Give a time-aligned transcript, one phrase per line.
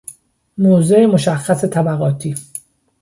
[0.57, 2.35] موضع مشخص طبقاتی